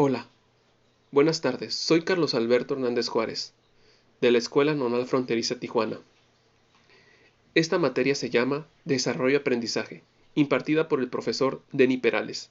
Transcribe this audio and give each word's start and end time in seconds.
Hola, 0.00 0.28
buenas 1.10 1.40
tardes. 1.40 1.74
Soy 1.74 2.02
Carlos 2.02 2.34
Alberto 2.34 2.74
Hernández 2.74 3.08
Juárez, 3.08 3.52
de 4.20 4.30
la 4.30 4.38
Escuela 4.38 4.72
Normal 4.76 5.06
Fronteriza 5.06 5.58
Tijuana. 5.58 5.98
Esta 7.56 7.80
materia 7.80 8.14
se 8.14 8.30
llama 8.30 8.68
Desarrollo 8.84 9.38
Aprendizaje, 9.38 10.04
impartida 10.36 10.86
por 10.86 11.00
el 11.00 11.08
profesor 11.08 11.62
Denny 11.72 11.96
Perales. 11.96 12.50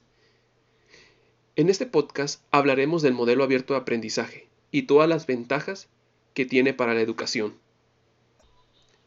En 1.56 1.70
este 1.70 1.86
podcast 1.86 2.42
hablaremos 2.50 3.00
del 3.00 3.14
modelo 3.14 3.44
abierto 3.44 3.72
de 3.72 3.80
aprendizaje 3.80 4.46
y 4.70 4.82
todas 4.82 5.08
las 5.08 5.26
ventajas 5.26 5.88
que 6.34 6.44
tiene 6.44 6.74
para 6.74 6.92
la 6.92 7.00
educación. 7.00 7.54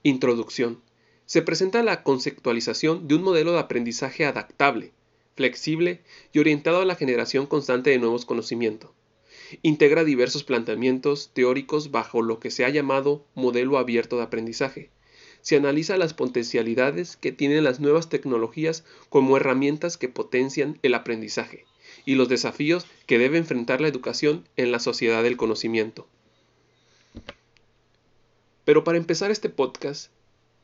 Introducción. 0.02 0.82
Se 1.28 1.44
presenta 1.44 1.84
la 1.84 2.02
conceptualización 2.02 3.08
de 3.08 3.14
un 3.14 3.22
modelo 3.22 3.52
de 3.52 3.60
aprendizaje 3.60 4.26
adaptable, 4.26 4.94
flexible 5.36 6.02
y 6.34 6.40
orientado 6.40 6.82
a 6.82 6.86
la 6.86 6.96
generación 6.96 7.46
constante 7.46 7.90
de 7.90 8.00
nuevos 8.00 8.26
conocimientos. 8.26 8.92
Integra 9.62 10.04
diversos 10.04 10.44
planteamientos 10.44 11.32
teóricos 11.34 11.92
bajo 11.92 12.22
lo 12.22 12.40
que 12.40 12.52
se 12.52 12.66
ha 12.66 12.70
llamado 12.70 13.26
modelo 13.36 13.78
abierto 13.78 14.18
de 14.18 14.24
aprendizaje. 14.24 14.90
Se 15.42 15.56
analiza 15.56 15.98
las 15.98 16.14
potencialidades 16.14 17.18
que 17.18 17.32
tienen 17.32 17.64
las 17.64 17.80
nuevas 17.80 18.10
tecnologías 18.10 18.86
como 19.10 19.38
herramientas 19.38 19.98
que 19.98 20.10
potencian 20.10 20.80
el 20.84 20.94
aprendizaje 20.94 21.66
y 22.06 22.16
los 22.16 22.30
desafíos 22.30 22.86
que 23.08 23.18
debe 23.18 23.38
enfrentar 23.38 23.82
la 23.82 23.88
educación 23.88 24.48
en 24.56 24.72
la 24.72 24.80
sociedad 24.80 25.24
del 25.24 25.38
conocimiento. 25.38 26.08
Pero 28.64 28.84
para 28.84 28.98
empezar 28.98 29.32
este 29.32 29.50
podcast, 29.50 30.12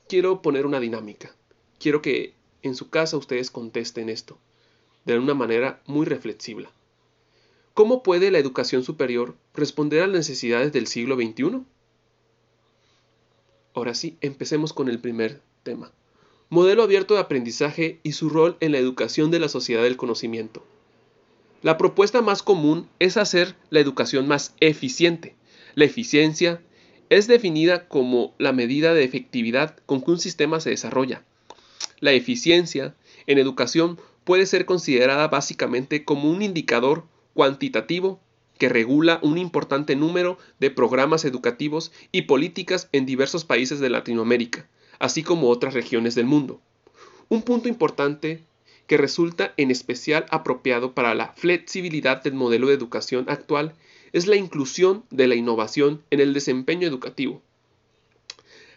quiero 0.07 0.41
poner 0.41 0.65
una 0.65 0.79
dinámica. 0.79 1.35
Quiero 1.79 2.01
que 2.01 2.33
en 2.61 2.75
su 2.75 2.89
casa 2.89 3.17
ustedes 3.17 3.51
contesten 3.51 4.09
esto 4.09 4.39
de 5.13 5.19
una 5.19 5.33
manera 5.33 5.81
muy 5.85 6.05
reflexiva. 6.05 6.69
¿Cómo 7.73 8.03
puede 8.03 8.29
la 8.29 8.39
educación 8.39 8.83
superior 8.83 9.35
responder 9.53 10.01
a 10.01 10.07
las 10.07 10.17
necesidades 10.17 10.73
del 10.73 10.87
siglo 10.87 11.15
XXI? 11.15 11.61
Ahora 13.73 13.93
sí, 13.93 14.17
empecemos 14.21 14.73
con 14.73 14.89
el 14.89 14.99
primer 14.99 15.41
tema. 15.63 15.91
Modelo 16.49 16.83
abierto 16.83 17.13
de 17.13 17.21
aprendizaje 17.21 17.99
y 18.03 18.13
su 18.13 18.29
rol 18.29 18.57
en 18.59 18.71
la 18.71 18.79
educación 18.79 19.31
de 19.31 19.39
la 19.39 19.49
sociedad 19.49 19.83
del 19.83 19.97
conocimiento. 19.97 20.63
La 21.61 21.77
propuesta 21.77 22.21
más 22.21 22.43
común 22.43 22.87
es 22.99 23.17
hacer 23.17 23.55
la 23.69 23.79
educación 23.79 24.27
más 24.27 24.55
eficiente. 24.59 25.35
La 25.75 25.85
eficiencia 25.85 26.61
es 27.09 27.27
definida 27.27 27.87
como 27.87 28.33
la 28.37 28.51
medida 28.51 28.93
de 28.93 29.03
efectividad 29.03 29.77
con 29.85 30.01
que 30.01 30.11
un 30.11 30.19
sistema 30.19 30.59
se 30.59 30.71
desarrolla. 30.71 31.23
La 31.99 32.11
eficiencia 32.11 32.95
en 33.25 33.37
educación 33.37 33.99
puede 34.27 34.45
ser 34.45 34.65
considerada 34.65 35.29
básicamente 35.29 36.03
como 36.03 36.29
un 36.29 36.41
indicador 36.41 37.05
cuantitativo 37.33 38.19
que 38.57 38.67
regula 38.67 39.21
un 39.23 39.37
importante 39.37 39.95
número 39.95 40.37
de 40.59 40.69
programas 40.69 41.23
educativos 41.23 41.93
y 42.11 42.23
políticas 42.23 42.89
en 42.91 43.05
diversos 43.05 43.45
países 43.45 43.79
de 43.79 43.89
Latinoamérica, 43.89 44.67
así 44.99 45.23
como 45.23 45.47
otras 45.47 45.73
regiones 45.73 46.13
del 46.13 46.25
mundo. 46.25 46.59
Un 47.29 47.41
punto 47.41 47.69
importante 47.69 48.43
que 48.85 48.97
resulta 48.97 49.53
en 49.55 49.71
especial 49.71 50.25
apropiado 50.29 50.91
para 50.91 51.15
la 51.15 51.31
flexibilidad 51.37 52.21
del 52.21 52.33
modelo 52.33 52.67
de 52.67 52.73
educación 52.73 53.27
actual 53.29 53.75
es 54.11 54.27
la 54.27 54.35
inclusión 54.35 55.05
de 55.09 55.27
la 55.27 55.35
innovación 55.35 56.03
en 56.11 56.19
el 56.19 56.33
desempeño 56.33 56.85
educativo. 56.85 57.41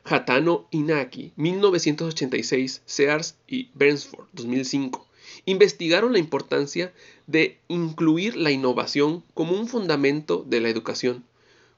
Hatano 0.04 0.68
Inaki, 0.70 1.32
1986, 1.34 2.82
Sears 2.86 3.34
y 3.48 3.70
Bernsford, 3.74 4.28
2005 4.32 5.09
investigaron 5.44 6.12
la 6.12 6.18
importancia 6.18 6.92
de 7.26 7.58
incluir 7.68 8.36
la 8.36 8.50
innovación 8.50 9.24
como 9.34 9.52
un 9.58 9.68
fundamento 9.68 10.44
de 10.46 10.60
la 10.60 10.68
educación, 10.68 11.24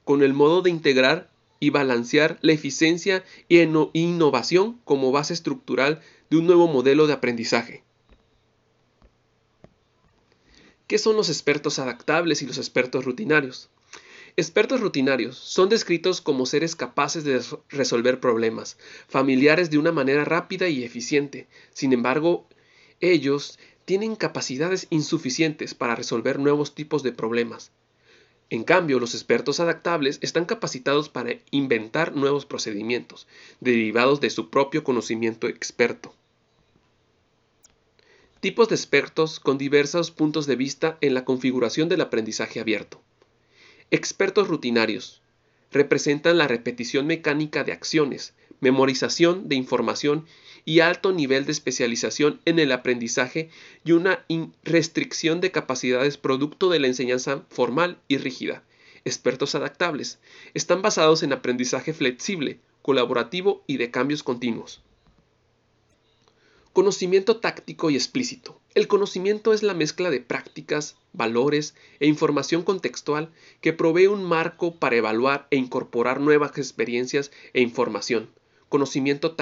con 0.05 0.23
el 0.23 0.33
modo 0.33 0.63
de 0.63 0.71
integrar 0.71 1.31
y 1.61 1.71
balancear 1.71 2.39
la 2.43 2.53
eficiencia 2.53 3.25
y 3.49 3.61
innovación 3.61 4.81
como 4.85 5.13
base 5.13 5.33
estructural 5.33 6.01
de 6.29 6.39
un 6.39 6.47
nuevo 6.47 6.67
modelo 6.67 7.07
de 7.07 7.13
aprendizaje. 7.13 7.85
¿Qué 10.89 10.99
son 10.99 11.17
los 11.17 11.29
expertos 11.29 11.79
adaptables 11.79 12.43
y 12.43 12.47
los 12.47 12.59
expertos 12.59 13.05
rutinarios? 13.05 13.71
Expertos 14.37 14.81
rutinarios 14.81 15.37
son 15.37 15.69
descritos 15.69 16.21
como 16.21 16.47
seres 16.47 16.75
capaces 16.75 17.23
de 17.23 17.41
resolver 17.69 18.19
problemas 18.19 18.79
familiares 19.07 19.71
de 19.71 19.79
una 19.79 19.93
manera 19.93 20.25
rápida 20.25 20.69
y 20.69 20.85
eficiente. 20.85 21.49
Sin 21.73 21.93
embargo, 21.93 22.49
ellos 23.03 23.59
tienen 23.85 24.17
capacidades 24.17 24.87
insuficientes 24.89 25.75
para 25.75 25.97
resolver 25.97 26.39
nuevos 26.39 26.75
tipos 26.75 27.03
de 27.03 27.13
problemas. 27.13 27.73
En 28.49 28.65
cambio, 28.65 29.01
los 29.01 29.15
expertos 29.15 29.61
adaptables 29.61 30.19
están 30.23 30.45
capacitados 30.45 31.09
para 31.09 31.35
inventar 31.51 32.15
nuevos 32.15 32.47
procedimientos, 32.47 33.27
derivados 33.61 34.21
de 34.21 34.31
su 34.31 34.51
propio 34.51 34.85
conocimiento 34.85 35.49
experto. 35.49 36.15
Tipos 38.41 38.69
de 38.69 38.75
expertos 38.77 39.41
con 39.41 39.59
diversos 39.59 40.11
puntos 40.11 40.47
de 40.47 40.57
vista 40.57 40.99
en 41.01 41.15
la 41.15 41.25
configuración 41.25 41.89
del 41.89 42.03
aprendizaje 42.03 42.61
abierto. 42.61 43.01
Expertos 43.91 44.49
rutinarios. 44.49 45.22
Representan 45.73 46.39
la 46.39 46.47
repetición 46.47 47.07
mecánica 47.07 47.65
de 47.65 47.73
acciones, 47.73 48.35
memorización 48.61 49.49
de 49.49 49.57
información 49.57 50.27
y 50.65 50.81
alto 50.81 51.13
nivel 51.13 51.45
de 51.45 51.53
especialización 51.53 52.41
en 52.45 52.59
el 52.59 52.73
aprendizaje 52.73 53.51
y 53.85 53.93
una 53.93 54.25
restricción 54.63 55.41
de 55.41 55.51
capacidades 55.51 56.17
producto 56.19 56.69
de 56.69 56.79
la 56.79 56.87
enseñanza 56.87 57.43
formal 57.49 57.99
y 58.07 58.19
rígida. 58.19 58.63
Expertos 59.05 59.55
adaptables. 59.55 60.21
Están 60.55 60.83
basados 60.83 61.25
en 61.25 61.33
aprendizaje 61.33 61.93
flexible, 61.93 62.61
colaborativo 62.83 63.65
y 63.67 63.79
de 63.79 63.91
cambios 63.91 64.23
continuos. 64.23 64.83
Conocimiento 66.73 67.39
táctico 67.39 67.91
y 67.91 67.97
explícito. 67.97 68.61
El 68.75 68.89
conocimiento 68.89 69.53
es 69.53 69.63
la 69.63 69.75
mezcla 69.75 70.11
de 70.11 70.21
prácticas, 70.21 70.97
valores 71.13 71.75
e 72.01 72.07
información 72.07 72.63
contextual 72.63 73.31
que 73.61 73.73
provee 73.73 74.07
un 74.07 74.25
marco 74.25 74.77
para 74.77 74.97
evaluar 74.97 75.47
e 75.51 75.57
incorporar 75.57 76.21
nuevas 76.21 76.57
experiencias 76.59 77.31
e 77.53 77.61
información. 77.61 78.31
Conocimiento 78.69 79.37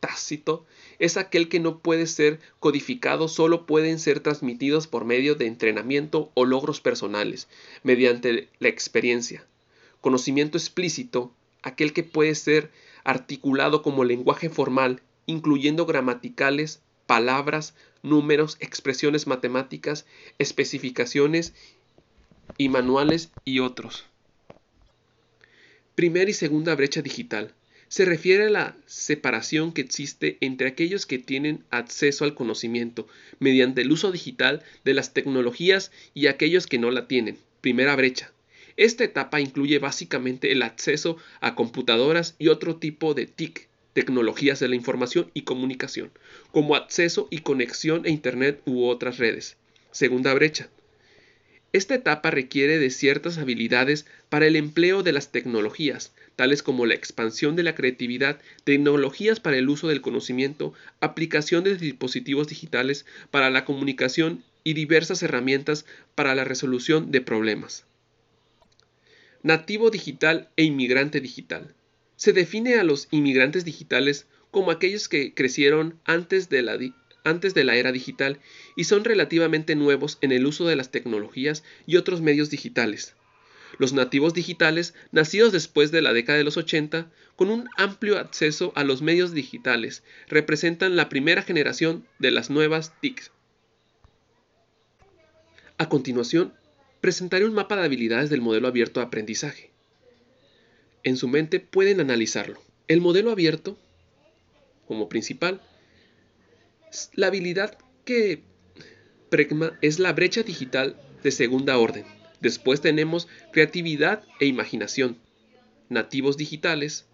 tácito 0.00 0.66
es 0.98 1.16
aquel 1.16 1.48
que 1.48 1.60
no 1.60 1.78
puede 1.78 2.06
ser 2.06 2.40
codificado, 2.60 3.28
solo 3.28 3.66
pueden 3.66 3.98
ser 3.98 4.20
transmitidos 4.20 4.86
por 4.86 5.04
medio 5.04 5.34
de 5.34 5.46
entrenamiento 5.46 6.30
o 6.34 6.44
logros 6.44 6.80
personales, 6.80 7.48
mediante 7.82 8.48
la 8.58 8.68
experiencia. 8.68 9.46
Conocimiento 10.00 10.58
explícito, 10.58 11.32
aquel 11.62 11.92
que 11.92 12.02
puede 12.02 12.34
ser 12.34 12.70
articulado 13.04 13.82
como 13.82 14.04
lenguaje 14.04 14.50
formal, 14.50 15.00
incluyendo 15.26 15.86
gramaticales, 15.86 16.82
palabras, 17.06 17.74
números, 18.02 18.56
expresiones 18.60 19.26
matemáticas, 19.26 20.06
especificaciones 20.38 21.54
y 22.58 22.68
manuales 22.68 23.30
y 23.44 23.60
otros. 23.60 24.04
Primera 25.94 26.30
y 26.30 26.34
segunda 26.34 26.74
brecha 26.74 27.02
digital 27.02 27.54
se 27.88 28.06
refiere 28.06 28.46
a 28.46 28.50
la 28.50 28.76
separación 28.86 29.72
que 29.72 29.82
existe 29.82 30.38
entre 30.40 30.66
aquellos 30.66 31.04
que 31.04 31.18
tienen 31.18 31.62
acceso 31.70 32.24
al 32.24 32.34
conocimiento 32.34 33.06
mediante 33.38 33.82
el 33.82 33.92
uso 33.92 34.10
digital 34.10 34.62
de 34.82 34.94
las 34.94 35.12
tecnologías 35.12 35.92
y 36.14 36.26
aquellos 36.26 36.66
que 36.66 36.78
no 36.78 36.90
la 36.90 37.06
tienen. 37.06 37.36
Primera 37.60 37.94
brecha. 37.94 38.32
Esta 38.78 39.04
etapa 39.04 39.42
incluye 39.42 39.78
básicamente 39.78 40.52
el 40.52 40.62
acceso 40.62 41.18
a 41.42 41.54
computadoras 41.54 42.34
y 42.38 42.48
otro 42.48 42.76
tipo 42.76 43.12
de 43.12 43.26
TIC, 43.26 43.68
tecnologías 43.92 44.60
de 44.60 44.68
la 44.68 44.76
información 44.76 45.30
y 45.34 45.42
comunicación, 45.42 46.10
como 46.50 46.76
acceso 46.76 47.28
y 47.30 47.38
conexión 47.38 48.04
a 48.04 48.08
Internet 48.08 48.60
u 48.64 48.84
otras 48.84 49.18
redes. 49.18 49.56
Segunda 49.90 50.32
brecha. 50.34 50.68
Esta 51.72 51.94
etapa 51.94 52.30
requiere 52.30 52.78
de 52.78 52.90
ciertas 52.90 53.38
habilidades 53.38 54.04
para 54.28 54.46
el 54.46 54.56
empleo 54.56 55.02
de 55.02 55.12
las 55.12 55.32
tecnologías, 55.32 56.12
tales 56.36 56.62
como 56.62 56.84
la 56.84 56.94
expansión 56.94 57.56
de 57.56 57.62
la 57.62 57.74
creatividad, 57.74 58.40
tecnologías 58.64 59.40
para 59.40 59.56
el 59.56 59.70
uso 59.70 59.88
del 59.88 60.02
conocimiento, 60.02 60.74
aplicación 61.00 61.64
de 61.64 61.76
dispositivos 61.76 62.48
digitales 62.48 63.06
para 63.30 63.48
la 63.48 63.64
comunicación 63.64 64.44
y 64.64 64.74
diversas 64.74 65.22
herramientas 65.22 65.86
para 66.14 66.34
la 66.34 66.44
resolución 66.44 67.10
de 67.10 67.22
problemas. 67.22 67.84
Nativo 69.42 69.90
digital 69.90 70.48
e 70.56 70.64
inmigrante 70.64 71.20
digital. 71.20 71.74
Se 72.22 72.32
define 72.32 72.76
a 72.76 72.84
los 72.84 73.08
inmigrantes 73.10 73.64
digitales 73.64 74.26
como 74.52 74.70
aquellos 74.70 75.08
que 75.08 75.34
crecieron 75.34 75.98
antes 76.04 76.48
de 76.48 76.62
la 76.62 77.74
era 77.74 77.90
digital 77.90 78.38
y 78.76 78.84
son 78.84 79.02
relativamente 79.02 79.74
nuevos 79.74 80.18
en 80.20 80.30
el 80.30 80.46
uso 80.46 80.64
de 80.64 80.76
las 80.76 80.92
tecnologías 80.92 81.64
y 81.84 81.96
otros 81.96 82.20
medios 82.20 82.48
digitales. 82.48 83.16
Los 83.76 83.92
nativos 83.92 84.34
digitales, 84.34 84.94
nacidos 85.10 85.50
después 85.50 85.90
de 85.90 86.00
la 86.00 86.12
década 86.12 86.38
de 86.38 86.44
los 86.44 86.56
80, 86.56 87.10
con 87.34 87.50
un 87.50 87.68
amplio 87.76 88.16
acceso 88.16 88.72
a 88.76 88.84
los 88.84 89.02
medios 89.02 89.34
digitales, 89.34 90.04
representan 90.28 90.94
la 90.94 91.08
primera 91.08 91.42
generación 91.42 92.06
de 92.20 92.30
las 92.30 92.50
nuevas 92.50 92.92
TIC. 93.00 93.32
A 95.76 95.88
continuación, 95.88 96.54
presentaré 97.00 97.46
un 97.46 97.54
mapa 97.54 97.74
de 97.74 97.84
habilidades 97.84 98.30
del 98.30 98.42
modelo 98.42 98.68
abierto 98.68 99.00
de 99.00 99.06
aprendizaje. 99.06 99.71
En 101.04 101.16
su 101.16 101.28
mente 101.28 101.60
pueden 101.60 102.00
analizarlo. 102.00 102.60
El 102.88 103.00
modelo 103.00 103.30
abierto, 103.30 103.78
como 104.86 105.08
principal, 105.08 105.60
la 107.14 107.28
habilidad 107.28 107.78
que 108.04 108.42
pregma 109.30 109.78
es 109.80 109.98
la 109.98 110.12
brecha 110.12 110.42
digital 110.42 111.00
de 111.22 111.30
segunda 111.30 111.78
orden. 111.78 112.04
Después 112.40 112.80
tenemos 112.80 113.28
creatividad 113.52 114.24
e 114.40 114.46
imaginación, 114.46 115.16
nativos 115.88 116.36
digitales, 116.36 117.06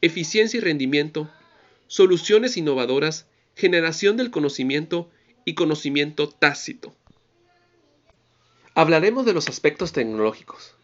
eficiencia 0.00 0.58
y 0.58 0.60
rendimiento, 0.60 1.30
soluciones 1.86 2.56
innovadoras, 2.56 3.26
generación 3.54 4.16
del 4.16 4.30
conocimiento 4.30 5.10
y 5.44 5.54
conocimiento 5.54 6.28
tácito. 6.28 6.94
Hablaremos 8.74 9.24
de 9.24 9.32
los 9.32 9.48
aspectos 9.48 9.92
tecnológicos. 9.92 10.74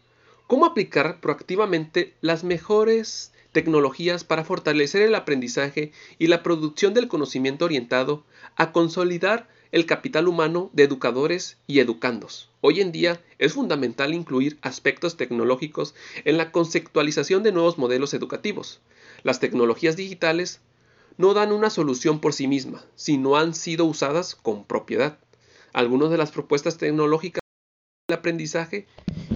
¿Cómo 0.47 0.65
aplicar 0.65 1.21
proactivamente 1.21 2.15
las 2.19 2.43
mejores 2.43 3.31
tecnologías 3.53 4.25
para 4.25 4.43
fortalecer 4.43 5.01
el 5.01 5.15
aprendizaje 5.15 5.93
y 6.19 6.27
la 6.27 6.43
producción 6.43 6.93
del 6.93 7.07
conocimiento 7.07 7.63
orientado 7.65 8.25
a 8.57 8.73
consolidar 8.73 9.47
el 9.71 9.85
capital 9.85 10.27
humano 10.27 10.69
de 10.73 10.83
educadores 10.83 11.57
y 11.65 11.79
educandos? 11.79 12.49
Hoy 12.59 12.81
en 12.81 12.91
día 12.91 13.21
es 13.39 13.53
fundamental 13.53 14.13
incluir 14.13 14.59
aspectos 14.61 15.15
tecnológicos 15.15 15.95
en 16.25 16.37
la 16.37 16.51
conceptualización 16.51 17.41
de 17.43 17.53
nuevos 17.53 17.77
modelos 17.77 18.13
educativos. 18.13 18.81
Las 19.23 19.39
tecnologías 19.39 19.95
digitales 19.95 20.59
no 21.17 21.33
dan 21.33 21.53
una 21.53 21.69
solución 21.69 22.19
por 22.19 22.33
sí 22.33 22.47
misma, 22.47 22.83
si 22.95 23.17
no 23.17 23.37
han 23.37 23.53
sido 23.53 23.85
usadas 23.85 24.35
con 24.35 24.65
propiedad. 24.65 25.19
Algunas 25.71 26.09
de 26.11 26.17
las 26.17 26.31
propuestas 26.31 26.77
tecnológicas 26.77 27.39
el 28.09 28.15
aprendizaje 28.15 28.85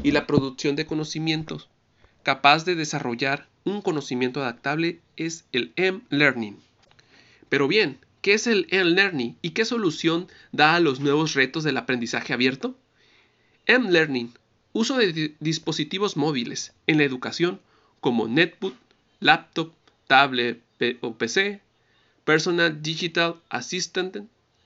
y 0.03 0.11
la 0.11 0.27
producción 0.27 0.75
de 0.75 0.85
conocimientos 0.85 1.69
capaz 2.23 2.65
de 2.65 2.75
desarrollar 2.75 3.47
un 3.63 3.81
conocimiento 3.81 4.41
adaptable 4.41 4.99
es 5.15 5.45
el 5.53 5.71
M-Learning. 5.77 6.57
Pero 7.47 7.69
bien, 7.69 7.99
¿qué 8.21 8.33
es 8.33 8.47
el 8.47 8.67
M-Learning 8.69 9.38
y 9.41 9.51
qué 9.51 9.63
solución 9.63 10.27
da 10.51 10.75
a 10.75 10.81
los 10.81 10.99
nuevos 10.99 11.35
retos 11.35 11.63
del 11.63 11.77
aprendizaje 11.77 12.33
abierto? 12.33 12.75
M-Learning, 13.65 14.33
uso 14.73 14.97
de 14.97 15.35
dispositivos 15.39 16.17
móviles 16.17 16.73
en 16.85 16.97
la 16.97 17.05
educación 17.05 17.61
como 18.01 18.27
netbook, 18.27 18.75
laptop, 19.21 19.73
tablet 20.07 20.61
o 21.01 21.13
PC, 21.15 21.61
Personal 22.25 22.81
Digital 22.81 23.35
Assistant, 23.49 24.17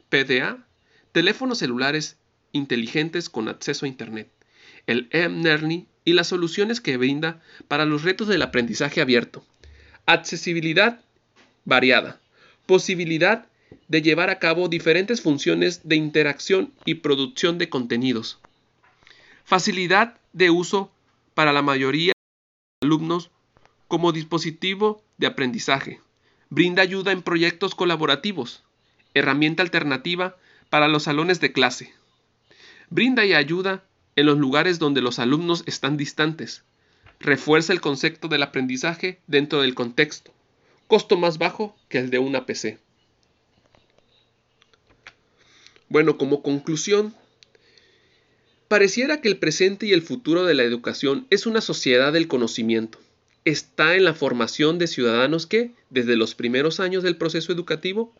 PDA, 0.09 0.65
teléfonos 1.11 1.59
celulares 1.59 2.17
inteligentes 2.53 3.29
con 3.29 3.47
acceso 3.47 3.85
a 3.85 3.89
Internet, 3.89 4.29
el 4.87 5.07
M-Learning 5.11 5.87
y 6.05 6.13
las 6.13 6.27
soluciones 6.27 6.81
que 6.81 6.97
brinda 6.97 7.41
para 7.67 7.85
los 7.85 8.03
retos 8.03 8.27
del 8.27 8.41
aprendizaje 8.41 9.01
abierto. 9.01 9.45
Accesibilidad 10.05 11.01
variada, 11.65 12.19
posibilidad 12.65 13.45
de 13.87 14.01
llevar 14.01 14.29
a 14.29 14.39
cabo 14.39 14.67
diferentes 14.67 15.21
funciones 15.21 15.81
de 15.87 15.95
interacción 15.95 16.73
y 16.85 16.95
producción 16.95 17.57
de 17.57 17.69
contenidos. 17.69 18.39
Facilidad 19.43 20.17
de 20.33 20.49
uso 20.49 20.91
para 21.33 21.53
la 21.53 21.61
mayoría 21.61 22.13
de 22.13 22.87
alumnos 22.87 23.31
como 23.87 24.11
dispositivo 24.11 25.03
de 25.17 25.27
aprendizaje 25.27 25.99
brinda 26.49 26.81
ayuda 26.81 27.11
en 27.13 27.21
proyectos 27.21 27.75
colaborativos, 27.75 28.63
herramienta 29.13 29.63
alternativa 29.63 30.35
para 30.69 30.87
los 30.87 31.03
salones 31.03 31.39
de 31.39 31.53
clase. 31.53 31.93
Brinda 32.89 33.25
y 33.25 33.33
ayuda 33.33 33.83
en 34.15 34.25
los 34.25 34.37
lugares 34.37 34.79
donde 34.79 35.01
los 35.01 35.19
alumnos 35.19 35.63
están 35.65 35.97
distantes. 35.97 36.63
Refuerza 37.19 37.73
el 37.73 37.81
concepto 37.81 38.27
del 38.27 38.43
aprendizaje 38.43 39.19
dentro 39.27 39.61
del 39.61 39.75
contexto. 39.75 40.33
Costo 40.87 41.17
más 41.17 41.37
bajo 41.37 41.75
que 41.89 41.99
el 41.99 42.09
de 42.09 42.19
una 42.19 42.45
PC. 42.45 42.79
Bueno, 45.89 46.17
como 46.17 46.41
conclusión, 46.41 47.13
pareciera 48.67 49.21
que 49.21 49.27
el 49.27 49.37
presente 49.37 49.85
y 49.85 49.93
el 49.93 50.01
futuro 50.01 50.45
de 50.45 50.53
la 50.53 50.63
educación 50.63 51.27
es 51.29 51.45
una 51.45 51.61
sociedad 51.61 52.13
del 52.13 52.27
conocimiento 52.27 52.99
está 53.45 53.95
en 53.95 54.03
la 54.03 54.13
formación 54.13 54.77
de 54.77 54.87
ciudadanos 54.87 55.47
que, 55.47 55.71
desde 55.89 56.15
los 56.15 56.35
primeros 56.35 56.79
años 56.79 57.03
del 57.03 57.17
proceso 57.17 57.51
educativo, 57.51 58.13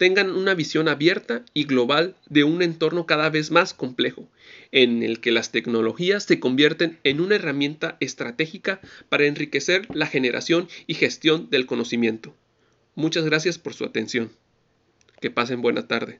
tengan 0.00 0.30
una 0.30 0.54
visión 0.54 0.88
abierta 0.88 1.44
y 1.52 1.64
global 1.64 2.16
de 2.30 2.42
un 2.42 2.62
entorno 2.62 3.04
cada 3.04 3.28
vez 3.28 3.50
más 3.50 3.74
complejo, 3.74 4.26
en 4.72 5.02
el 5.02 5.20
que 5.20 5.30
las 5.30 5.52
tecnologías 5.52 6.24
se 6.24 6.40
convierten 6.40 6.98
en 7.04 7.20
una 7.20 7.34
herramienta 7.34 7.98
estratégica 8.00 8.80
para 9.10 9.26
enriquecer 9.26 9.94
la 9.94 10.06
generación 10.06 10.70
y 10.86 10.94
gestión 10.94 11.50
del 11.50 11.66
conocimiento. 11.66 12.34
Muchas 12.94 13.26
gracias 13.26 13.58
por 13.58 13.74
su 13.74 13.84
atención. 13.84 14.30
Que 15.20 15.30
pasen 15.30 15.60
buena 15.60 15.86
tarde. 15.86 16.18